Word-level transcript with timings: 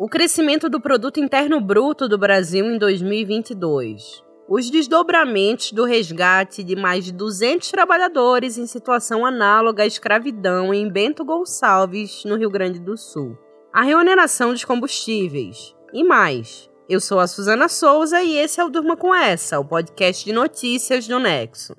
O 0.00 0.08
crescimento 0.08 0.68
do 0.70 0.80
produto 0.80 1.18
interno 1.18 1.60
bruto 1.60 2.08
do 2.08 2.16
Brasil 2.16 2.64
em 2.64 2.78
2022. 2.78 4.22
Os 4.48 4.70
desdobramentos 4.70 5.72
do 5.72 5.84
resgate 5.84 6.62
de 6.62 6.76
mais 6.76 7.04
de 7.04 7.12
200 7.12 7.68
trabalhadores 7.68 8.56
em 8.56 8.64
situação 8.64 9.26
análoga 9.26 9.82
à 9.82 9.86
escravidão 9.86 10.72
em 10.72 10.88
Bento 10.88 11.24
Gonçalves, 11.24 12.22
no 12.24 12.36
Rio 12.36 12.48
Grande 12.48 12.78
do 12.78 12.96
Sul. 12.96 13.36
A 13.72 13.82
reoneração 13.82 14.52
dos 14.52 14.64
combustíveis. 14.64 15.74
E 15.92 16.04
mais. 16.04 16.70
Eu 16.88 17.00
sou 17.00 17.18
a 17.18 17.26
Suzana 17.26 17.68
Souza 17.68 18.22
e 18.22 18.36
esse 18.36 18.60
é 18.60 18.64
o 18.64 18.70
Durma 18.70 18.96
com 18.96 19.12
Essa, 19.12 19.58
o 19.58 19.64
podcast 19.64 20.24
de 20.24 20.32
notícias 20.32 21.08
do 21.08 21.18
Nexo. 21.18 21.74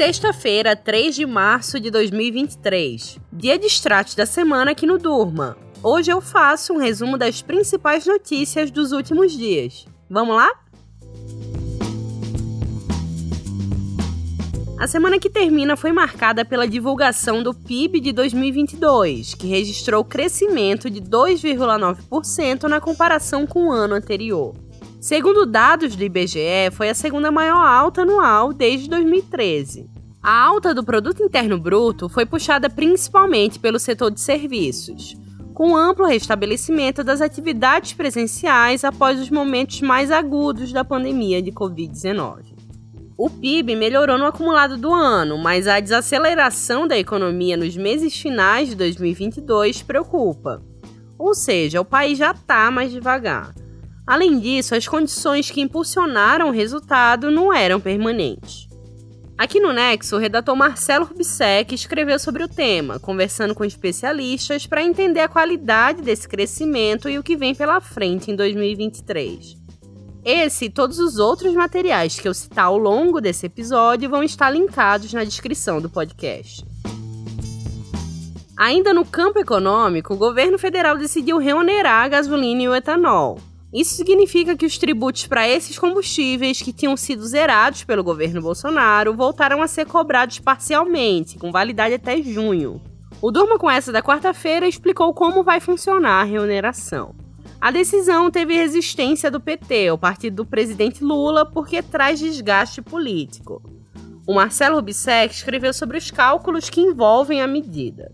Sexta-feira, 0.00 0.74
3 0.74 1.14
de 1.14 1.26
março 1.26 1.78
de 1.78 1.90
2023. 1.90 3.18
Dia 3.30 3.58
de 3.58 3.66
extratos 3.66 4.14
da 4.14 4.24
semana 4.24 4.70
aqui 4.70 4.86
no 4.86 4.96
Durma. 4.96 5.58
Hoje 5.82 6.10
eu 6.10 6.22
faço 6.22 6.72
um 6.72 6.78
resumo 6.78 7.18
das 7.18 7.42
principais 7.42 8.06
notícias 8.06 8.70
dos 8.70 8.92
últimos 8.92 9.30
dias. 9.30 9.84
Vamos 10.08 10.36
lá? 10.36 10.50
A 14.78 14.86
semana 14.86 15.18
que 15.18 15.28
termina 15.28 15.76
foi 15.76 15.92
marcada 15.92 16.46
pela 16.46 16.66
divulgação 16.66 17.42
do 17.42 17.52
PIB 17.52 18.00
de 18.00 18.12
2022, 18.12 19.34
que 19.34 19.48
registrou 19.48 20.02
crescimento 20.02 20.88
de 20.88 21.02
2,9% 21.02 22.62
na 22.62 22.80
comparação 22.80 23.46
com 23.46 23.66
o 23.66 23.70
ano 23.70 23.96
anterior. 23.96 24.54
Segundo 25.00 25.46
dados 25.46 25.96
do 25.96 26.04
IBGE, 26.04 26.70
foi 26.72 26.90
a 26.90 26.94
segunda 26.94 27.32
maior 27.32 27.66
alta 27.66 28.02
anual 28.02 28.52
desde 28.52 28.86
2013. 28.90 29.88
A 30.22 30.44
alta 30.44 30.74
do 30.74 30.84
produto 30.84 31.22
interno 31.22 31.58
bruto 31.58 32.06
foi 32.06 32.26
puxada 32.26 32.68
principalmente 32.68 33.58
pelo 33.58 33.78
setor 33.78 34.10
de 34.10 34.20
serviços, 34.20 35.16
com 35.54 35.74
amplo 35.74 36.04
restabelecimento 36.04 37.02
das 37.02 37.22
atividades 37.22 37.94
presenciais 37.94 38.84
após 38.84 39.18
os 39.18 39.30
momentos 39.30 39.80
mais 39.80 40.10
agudos 40.10 40.70
da 40.70 40.84
pandemia 40.84 41.40
de 41.40 41.50
COVID-19. 41.50 42.54
O 43.16 43.30
PIB 43.30 43.76
melhorou 43.76 44.18
no 44.18 44.26
acumulado 44.26 44.76
do 44.76 44.92
ano, 44.92 45.38
mas 45.38 45.66
a 45.66 45.80
desaceleração 45.80 46.86
da 46.86 46.98
economia 46.98 47.56
nos 47.56 47.74
meses 47.74 48.14
finais 48.20 48.68
de 48.68 48.74
2022 48.74 49.80
preocupa. 49.80 50.62
Ou 51.18 51.32
seja, 51.32 51.80
o 51.80 51.86
país 51.86 52.18
já 52.18 52.32
está 52.32 52.70
mais 52.70 52.92
devagar. 52.92 53.54
Além 54.10 54.40
disso, 54.40 54.74
as 54.74 54.88
condições 54.88 55.52
que 55.52 55.60
impulsionaram 55.60 56.48
o 56.48 56.50
resultado 56.50 57.30
não 57.30 57.54
eram 57.54 57.78
permanentes. 57.78 58.66
Aqui 59.38 59.60
no 59.60 59.72
Nexo, 59.72 60.16
o 60.16 60.18
redator 60.18 60.56
Marcelo 60.56 61.04
Rubsec 61.04 61.72
escreveu 61.72 62.18
sobre 62.18 62.42
o 62.42 62.48
tema, 62.48 62.98
conversando 62.98 63.54
com 63.54 63.64
especialistas 63.64 64.66
para 64.66 64.82
entender 64.82 65.20
a 65.20 65.28
qualidade 65.28 66.02
desse 66.02 66.28
crescimento 66.28 67.08
e 67.08 67.20
o 67.20 67.22
que 67.22 67.36
vem 67.36 67.54
pela 67.54 67.80
frente 67.80 68.32
em 68.32 68.34
2023. 68.34 69.56
Esse 70.24 70.64
e 70.64 70.70
todos 70.70 70.98
os 70.98 71.20
outros 71.20 71.54
materiais 71.54 72.18
que 72.18 72.26
eu 72.26 72.34
citar 72.34 72.64
ao 72.64 72.78
longo 72.78 73.20
desse 73.20 73.46
episódio 73.46 74.10
vão 74.10 74.24
estar 74.24 74.50
linkados 74.50 75.12
na 75.12 75.22
descrição 75.22 75.80
do 75.80 75.88
podcast. 75.88 76.64
Ainda 78.56 78.92
no 78.92 79.04
campo 79.04 79.38
econômico, 79.38 80.14
o 80.14 80.18
governo 80.18 80.58
federal 80.58 80.98
decidiu 80.98 81.38
reonerar 81.38 82.06
a 82.06 82.08
gasolina 82.08 82.62
e 82.62 82.68
o 82.68 82.74
etanol. 82.74 83.38
Isso 83.72 83.94
significa 83.94 84.56
que 84.56 84.66
os 84.66 84.76
tributos 84.78 85.28
para 85.28 85.48
esses 85.48 85.78
combustíveis 85.78 86.60
que 86.60 86.72
tinham 86.72 86.96
sido 86.96 87.24
zerados 87.24 87.84
pelo 87.84 88.02
governo 88.02 88.42
Bolsonaro 88.42 89.14
voltaram 89.14 89.62
a 89.62 89.68
ser 89.68 89.86
cobrados 89.86 90.40
parcialmente, 90.40 91.38
com 91.38 91.52
validade 91.52 91.94
até 91.94 92.20
junho. 92.20 92.80
O 93.22 93.30
Durma 93.30 93.58
com 93.58 93.70
essa 93.70 93.92
da 93.92 94.02
quarta-feira 94.02 94.66
explicou 94.66 95.14
como 95.14 95.44
vai 95.44 95.60
funcionar 95.60 96.22
a 96.22 96.24
reoneração. 96.24 97.14
A 97.60 97.70
decisão 97.70 98.30
teve 98.30 98.54
resistência 98.54 99.30
do 99.30 99.38
PT, 99.38 99.92
o 99.92 99.98
partido 99.98 100.36
do 100.36 100.46
presidente 100.46 101.04
Lula, 101.04 101.44
porque 101.46 101.82
traz 101.82 102.18
desgaste 102.18 102.82
político. 102.82 103.62
O 104.26 104.34
Marcelo 104.34 104.76
Rubissec 104.76 105.34
escreveu 105.34 105.72
sobre 105.72 105.98
os 105.98 106.10
cálculos 106.10 106.70
que 106.70 106.80
envolvem 106.80 107.42
a 107.42 107.46
medida. 107.46 108.10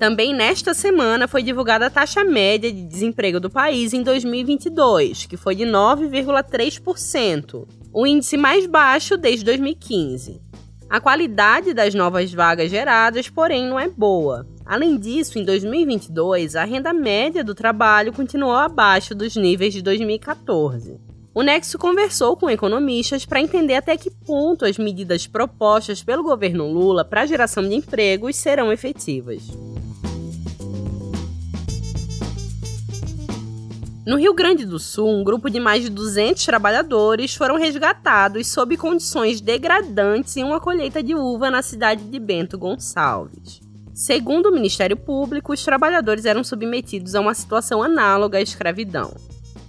Também 0.00 0.34
nesta 0.34 0.72
semana 0.72 1.28
foi 1.28 1.42
divulgada 1.42 1.84
a 1.84 1.90
taxa 1.90 2.24
média 2.24 2.72
de 2.72 2.82
desemprego 2.84 3.38
do 3.38 3.50
país 3.50 3.92
em 3.92 4.02
2022, 4.02 5.26
que 5.26 5.36
foi 5.36 5.54
de 5.54 5.64
9,3%, 5.64 7.68
o 7.92 8.06
índice 8.06 8.38
mais 8.38 8.64
baixo 8.64 9.18
desde 9.18 9.44
2015. 9.44 10.40
A 10.88 11.02
qualidade 11.02 11.74
das 11.74 11.94
novas 11.94 12.32
vagas 12.32 12.70
geradas, 12.70 13.28
porém, 13.28 13.68
não 13.68 13.78
é 13.78 13.90
boa. 13.90 14.48
Além 14.64 14.96
disso, 14.96 15.38
em 15.38 15.44
2022, 15.44 16.56
a 16.56 16.64
renda 16.64 16.94
média 16.94 17.44
do 17.44 17.54
trabalho 17.54 18.10
continuou 18.10 18.54
abaixo 18.54 19.14
dos 19.14 19.36
níveis 19.36 19.74
de 19.74 19.82
2014. 19.82 20.98
O 21.34 21.42
Nexo 21.42 21.78
conversou 21.78 22.38
com 22.38 22.48
economistas 22.48 23.26
para 23.26 23.42
entender 23.42 23.74
até 23.74 23.98
que 23.98 24.10
ponto 24.10 24.64
as 24.64 24.78
medidas 24.78 25.26
propostas 25.26 26.02
pelo 26.02 26.22
governo 26.22 26.66
Lula 26.66 27.04
para 27.04 27.20
a 27.20 27.26
geração 27.26 27.62
de 27.62 27.74
empregos 27.74 28.36
serão 28.36 28.72
efetivas. 28.72 29.42
No 34.10 34.16
Rio 34.16 34.34
Grande 34.34 34.66
do 34.66 34.76
Sul, 34.76 35.08
um 35.08 35.22
grupo 35.22 35.48
de 35.48 35.60
mais 35.60 35.84
de 35.84 35.88
200 35.88 36.44
trabalhadores 36.44 37.32
foram 37.36 37.56
resgatados 37.56 38.48
sob 38.48 38.76
condições 38.76 39.40
degradantes 39.40 40.36
em 40.36 40.42
uma 40.42 40.58
colheita 40.58 41.00
de 41.00 41.14
uva 41.14 41.48
na 41.48 41.62
cidade 41.62 42.02
de 42.02 42.18
Bento 42.18 42.58
Gonçalves. 42.58 43.60
Segundo 43.94 44.46
o 44.46 44.52
Ministério 44.52 44.96
Público, 44.96 45.52
os 45.52 45.64
trabalhadores 45.64 46.24
eram 46.24 46.42
submetidos 46.42 47.14
a 47.14 47.20
uma 47.20 47.32
situação 47.34 47.84
análoga 47.84 48.38
à 48.38 48.42
escravidão. 48.42 49.14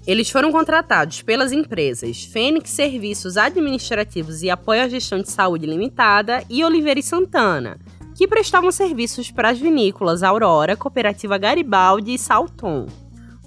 Eles 0.07 0.31
foram 0.31 0.51
contratados 0.51 1.22
pelas 1.22 1.51
empresas 1.51 2.24
Fênix 2.24 2.72
Serviços 2.72 3.38
Administrativos 3.38 4.41
e 4.41 4.50
Apoio 4.50 4.81
à 4.81 4.90
Gestão 4.90 5.22
de 5.22 5.30
Saúde 5.30 5.68
Limitada 5.68 6.44
e 6.50 6.63
Oliveira 6.66 7.00
e 7.00 7.03
Santana, 7.03 7.78
que 8.18 8.28
prestavam 8.28 8.72
serviços 8.72 9.30
para 9.30 9.50
as 9.50 9.59
vinícolas 9.59 10.24
Aurora, 10.24 10.75
Cooperativa 10.75 11.38
Garibaldi 11.38 12.16
e 12.16 12.18
Salton. 12.18 12.88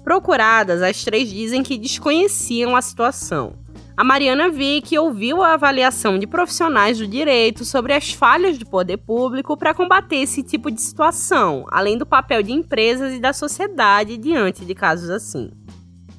Procuradas, 0.05 0.83
as 0.83 1.03
três 1.03 1.27
dizem 1.31 1.63
que 1.63 1.79
desconheciam 1.79 2.75
a 2.75 2.81
situação. 2.83 3.55
A 3.97 4.03
Mariana 4.03 4.51
Vick 4.51 4.95
ouviu 4.99 5.41
a 5.41 5.55
avaliação 5.55 6.19
de 6.19 6.27
profissionais 6.27 6.99
do 6.99 7.07
direito 7.07 7.65
sobre 7.65 7.91
as 7.91 8.13
falhas 8.13 8.55
do 8.59 8.67
poder 8.67 8.97
público 8.97 9.57
para 9.57 9.73
combater 9.73 10.17
esse 10.17 10.43
tipo 10.43 10.69
de 10.69 10.79
situação, 10.79 11.65
além 11.71 11.97
do 11.97 12.05
papel 12.05 12.43
de 12.43 12.51
empresas 12.51 13.15
e 13.15 13.19
da 13.19 13.33
sociedade 13.33 14.15
diante 14.15 14.63
de 14.63 14.75
casos 14.75 15.09
assim. 15.09 15.49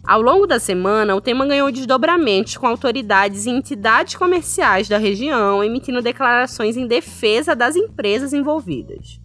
Ao 0.04 0.20
longo 0.20 0.48
da 0.48 0.58
semana, 0.58 1.14
o 1.14 1.20
tema 1.20 1.46
ganhou 1.46 1.70
desdobramentos 1.70 2.56
com 2.56 2.66
autoridades 2.66 3.46
e 3.46 3.50
entidades 3.50 4.16
comerciais 4.16 4.88
da 4.88 4.98
região 4.98 5.62
emitindo 5.62 6.02
declarações 6.02 6.76
em 6.76 6.88
defesa 6.88 7.54
das 7.54 7.76
empresas 7.76 8.32
envolvidas. 8.32 9.20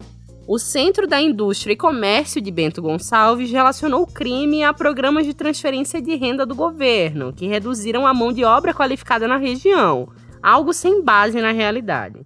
O 0.52 0.58
Centro 0.58 1.06
da 1.06 1.18
Indústria 1.18 1.72
e 1.72 1.76
Comércio 1.76 2.38
de 2.38 2.50
Bento 2.50 2.82
Gonçalves 2.82 3.50
relacionou 3.50 4.02
o 4.02 4.06
crime 4.06 4.62
a 4.62 4.74
programas 4.74 5.24
de 5.24 5.32
transferência 5.32 5.98
de 5.98 6.14
renda 6.14 6.44
do 6.44 6.54
governo, 6.54 7.32
que 7.32 7.46
reduziram 7.46 8.06
a 8.06 8.12
mão 8.12 8.34
de 8.34 8.44
obra 8.44 8.74
qualificada 8.74 9.26
na 9.26 9.38
região, 9.38 10.10
algo 10.42 10.74
sem 10.74 11.02
base 11.02 11.40
na 11.40 11.52
realidade. 11.52 12.20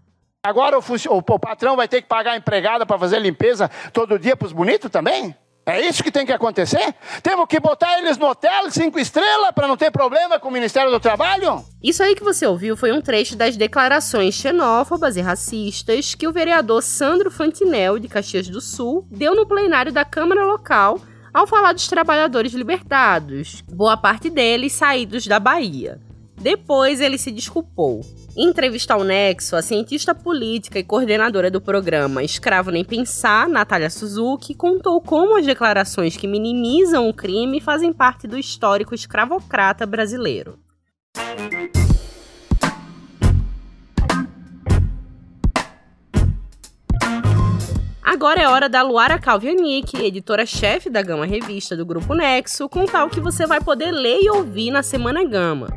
Agora 0.45 0.77
o, 0.77 0.83
o 1.11 1.39
patrão 1.39 1.77
vai 1.77 1.87
ter 1.87 2.03
que 2.03 2.09
pagar 2.09 2.33
a 2.33 2.37
empregada 2.37 2.85
para 2.85 2.99
fazer 2.99 3.21
limpeza 3.21 3.71
todo 3.93 4.19
dia 4.19 4.37
para 4.37 4.47
os 4.47 4.53
bonitos 4.53 4.91
também? 4.91 5.33
É 5.69 5.81
isso 5.81 6.05
que 6.05 6.13
tem 6.13 6.25
que 6.25 6.31
acontecer? 6.31 6.95
Temos 7.25 7.47
que 7.49 7.59
botar 7.59 7.99
eles 7.99 8.17
no 8.17 8.27
hotel 8.27 8.71
cinco 8.71 9.01
estrelas 9.01 9.51
para 9.53 9.67
não 9.67 9.77
ter 9.77 9.91
problema 9.91 10.39
com 10.39 10.49
o 10.49 10.53
Ministério 10.53 10.93
do 10.93 11.01
Trabalho? 11.01 11.65
Isso 11.83 12.05
aí 12.05 12.15
que 12.15 12.23
você 12.23 12.47
ouviu 12.47 12.77
foi 12.77 12.93
um 12.93 13.01
trecho 13.01 13.35
das 13.35 13.57
declarações 13.57 14.37
xenófobas 14.37 15.17
e 15.17 15.21
racistas 15.21 16.15
que 16.15 16.29
o 16.29 16.33
vereador 16.33 16.81
Sandro 16.85 17.33
Fantinel, 17.33 17.99
de 17.99 18.07
Caxias 18.07 18.49
do 18.49 18.61
Sul, 18.61 19.05
deu 19.11 19.35
no 19.35 19.45
plenário 19.45 19.93
da 19.93 20.05
Câmara 20.05 20.47
Local 20.47 21.01
ao 21.35 21.49
falar 21.49 21.73
dos 21.73 21.89
trabalhadores 21.89 22.53
libertados, 22.53 23.63
boa 23.69 23.97
parte 23.97 24.31
deles 24.31 24.73
saídos 24.73 25.27
da 25.27 25.41
Bahia. 25.41 26.01
Depois 26.39 27.01
ele 27.01 27.19
se 27.19 27.31
desculpou. 27.31 28.03
Em 28.37 28.49
entrevista 28.49 28.93
ao 28.95 29.03
Nexo, 29.03 29.57
a 29.57 29.63
cientista 29.63 30.15
política 30.15 30.79
e 30.79 30.85
coordenadora 30.85 31.51
do 31.51 31.61
programa 31.61 32.23
Escravo 32.23 32.71
Nem 32.71 32.85
Pensar, 32.85 33.49
Natália 33.49 33.89
Suzuki, 33.89 34.55
contou 34.55 35.01
como 35.01 35.39
as 35.39 35.47
declarações 35.47 36.17
que 36.17 36.27
minimizam 36.27 37.09
o 37.09 37.15
crime 37.15 37.61
fazem 37.61 37.93
parte 37.93 38.27
do 38.27 38.39
histórico 38.39 38.95
escravocrata 38.95 39.87
brasileiro. 39.87 40.59
Agora 48.03 48.41
é 48.41 48.49
hora 48.49 48.69
da 48.69 48.83
Luara 48.83 49.19
Calvianic, 49.19 49.97
editora-chefe 49.97 50.89
da 50.89 51.03
Gama 51.03 51.27
Revista 51.27 51.77
do 51.77 51.85
Grupo 51.85 52.15
Nexo, 52.15 52.69
contar 52.69 53.05
o 53.05 53.11
que 53.11 53.21
você 53.21 53.47
vai 53.47 53.61
poder 53.61 53.91
ler 53.91 54.21
e 54.23 54.31
ouvir 54.31 54.71
na 54.71 54.83
Semana 54.83 55.25
Gama. 55.25 55.69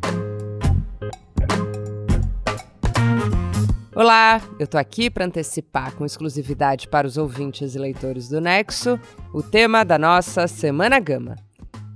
Olá, 4.00 4.42
eu 4.58 4.66
tô 4.66 4.78
aqui 4.78 5.10
para 5.10 5.26
antecipar 5.26 5.94
com 5.94 6.06
exclusividade 6.06 6.88
para 6.88 7.06
os 7.06 7.18
ouvintes 7.18 7.76
e 7.76 7.78
leitores 7.78 8.30
do 8.30 8.40
Nexo 8.40 8.98
o 9.34 9.44
tema 9.44 9.84
da 9.84 10.00
nossa 10.00 10.48
Semana 10.48 10.98
Gama, 11.02 11.36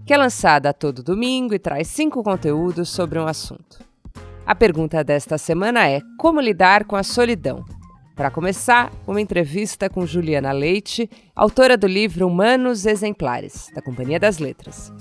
que 0.06 0.14
é 0.14 0.18
lançada 0.18 0.74
todo 0.74 1.02
domingo 1.02 1.54
e 1.54 1.60
traz 1.60 1.88
cinco 1.88 2.22
conteúdos 2.22 2.90
sobre 2.90 3.18
um 3.18 3.26
assunto. 3.26 3.80
A 4.46 4.54
pergunta 4.54 5.02
desta 5.02 5.38
semana 5.38 5.88
é: 5.88 6.02
como 6.20 6.42
lidar 6.42 6.84
com 6.84 6.98
a 6.98 7.04
solidão? 7.04 7.64
Para 8.18 8.30
começar, 8.30 8.92
uma 9.08 9.22
entrevista 9.22 9.90
com 9.90 10.06
Juliana 10.06 10.52
Leite, 10.52 11.10
autora 11.34 11.78
do 11.78 11.88
livro 11.88 12.28
Humanos 12.28 12.86
Exemplares, 12.86 13.72
da 13.74 13.82
Companhia 13.82 14.20
das 14.20 14.40
Letras. 14.40 14.92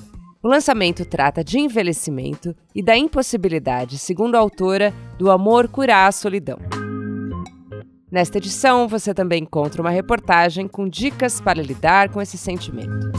O 0.41 0.47
lançamento 0.47 1.05
trata 1.05 1.43
de 1.43 1.59
envelhecimento 1.59 2.55
e 2.73 2.81
da 2.81 2.97
impossibilidade, 2.97 3.99
segundo 3.99 4.37
a 4.37 4.39
autora, 4.39 4.95
do 5.19 5.33
amor 5.33 5.67
curar 5.67 6.07
a 6.07 6.13
solidão. 6.13 6.61
Nesta 8.13 8.37
edição, 8.37 8.87
você 8.87 9.15
também 9.15 9.43
encontra 9.43 9.81
uma 9.81 9.89
reportagem 9.89 10.69
com 10.69 10.87
dicas 10.87 11.41
para 11.41 11.63
lidar 11.63 12.11
com 12.11 12.21
esse 12.21 12.37
sentimento. 12.37 13.11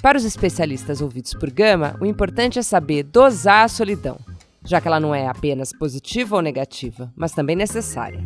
Para 0.00 0.16
os 0.16 0.24
especialistas 0.24 1.00
ouvidos 1.00 1.34
por 1.34 1.50
Gama, 1.50 1.96
o 2.00 2.06
importante 2.06 2.56
é 2.56 2.62
saber 2.62 3.02
dosar 3.02 3.64
a 3.64 3.68
solidão, 3.68 4.16
já 4.64 4.80
que 4.80 4.86
ela 4.86 5.00
não 5.00 5.12
é 5.12 5.26
apenas 5.26 5.72
positiva 5.76 6.36
ou 6.36 6.42
negativa, 6.42 7.12
mas 7.16 7.32
também 7.32 7.56
necessária. 7.56 8.20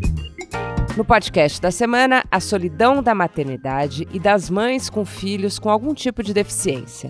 No 0.95 1.07
podcast 1.07 1.59
da 1.59 1.71
semana, 1.71 2.23
a 2.31 2.39
solidão 2.39 3.03
da 3.03 3.15
maternidade 3.15 4.07
e 4.13 4.21
das 4.21 4.51
mães 4.51 4.91
com 4.91 5.07
filhos 5.07 5.59
com 5.59 5.71
algum 5.71 5.95
tipo 5.95 6.23
de 6.23 6.35
deficiência. 6.35 7.09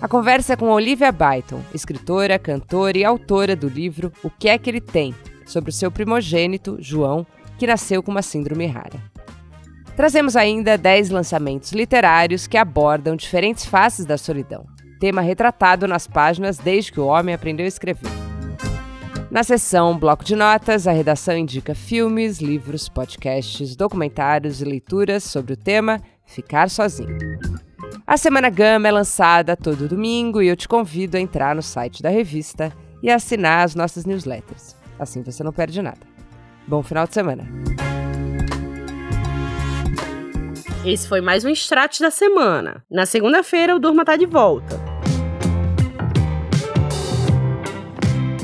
A 0.00 0.08
conversa 0.08 0.54
é 0.54 0.56
com 0.56 0.70
Olivia 0.70 1.12
Byton, 1.12 1.60
escritora, 1.74 2.38
cantora 2.38 2.96
e 2.96 3.04
autora 3.04 3.54
do 3.54 3.68
livro 3.68 4.10
O 4.22 4.30
que 4.30 4.48
é 4.48 4.56
que 4.56 4.70
ele 4.70 4.80
tem, 4.80 5.14
sobre 5.44 5.68
o 5.68 5.72
seu 5.72 5.90
primogênito, 5.90 6.78
João, 6.80 7.26
que 7.58 7.66
nasceu 7.66 8.02
com 8.02 8.10
uma 8.10 8.22
síndrome 8.22 8.66
rara. 8.66 9.02
Trazemos 9.96 10.36
ainda 10.36 10.78
10 10.78 11.10
lançamentos 11.10 11.72
literários 11.72 12.46
que 12.46 12.56
abordam 12.56 13.16
diferentes 13.16 13.66
faces 13.66 14.06
da 14.06 14.16
solidão, 14.16 14.64
tema 15.00 15.20
retratado 15.20 15.88
nas 15.88 16.06
páginas 16.06 16.56
desde 16.56 16.92
que 16.92 17.00
o 17.00 17.06
homem 17.06 17.34
aprendeu 17.34 17.64
a 17.64 17.68
escrever. 17.68 18.10
Na 19.30 19.42
seção 19.42 19.98
Bloco 19.98 20.24
de 20.24 20.34
Notas, 20.34 20.86
a 20.86 20.92
redação 20.92 21.36
indica 21.36 21.74
filmes, 21.74 22.40
livros, 22.40 22.88
podcasts, 22.88 23.76
documentários 23.76 24.62
e 24.62 24.64
leituras 24.64 25.22
sobre 25.24 25.52
o 25.52 25.56
tema 25.56 26.00
Ficar 26.24 26.70
Sozinho. 26.70 27.18
A 28.06 28.16
Semana 28.16 28.48
Gama 28.48 28.88
é 28.88 28.90
lançada 28.90 29.54
todo 29.54 29.86
domingo 29.86 30.40
e 30.40 30.48
eu 30.48 30.56
te 30.56 30.66
convido 30.66 31.18
a 31.18 31.20
entrar 31.20 31.54
no 31.54 31.62
site 31.62 32.02
da 32.02 32.08
revista 32.08 32.72
e 33.02 33.10
assinar 33.10 33.66
as 33.66 33.74
nossas 33.74 34.06
newsletters. 34.06 34.74
Assim 34.98 35.22
você 35.22 35.44
não 35.44 35.52
perde 35.52 35.82
nada. 35.82 36.07
Bom 36.68 36.82
final 36.82 37.06
de 37.06 37.14
semana. 37.14 37.48
Esse 40.84 41.08
foi 41.08 41.22
mais 41.22 41.42
um 41.42 41.48
extrato 41.48 41.98
da 42.00 42.10
semana. 42.10 42.84
Na 42.90 43.06
segunda-feira, 43.06 43.74
o 43.74 43.78
Durma 43.78 44.04
tá 44.04 44.16
de 44.16 44.26
volta. 44.26 44.78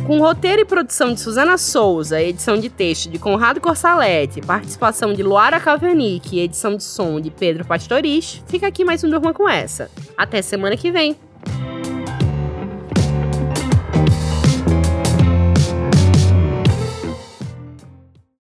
Com 0.07 0.19
roteiro 0.19 0.63
e 0.63 0.65
produção 0.65 1.13
de 1.13 1.21
Suzana 1.21 1.59
Souza, 1.59 2.21
edição 2.21 2.59
de 2.59 2.71
texto 2.71 3.11
de 3.11 3.19
Conrado 3.19 3.61
Corsalete, 3.61 4.41
participação 4.41 5.13
de 5.13 5.23
Luara 5.23 5.61
Calvenic 5.61 6.35
e 6.37 6.41
edição 6.41 6.77
de 6.77 6.85
som 6.85 7.21
de 7.21 7.31
Pedro 7.31 7.67
Pastoriz, 7.67 8.43
fica 8.47 8.67
aqui 8.67 8.85
mais 8.85 9.05
um 9.05 9.11
Durma 9.11 9.35
com 9.35 9.47
essa. 9.47 9.91
Até 10.17 10.41
semana 10.41 10.79
que 10.79 10.91
vem! 10.91 11.15